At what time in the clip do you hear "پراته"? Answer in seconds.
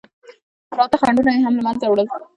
0.71-0.97